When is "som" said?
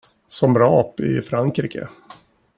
0.27-0.57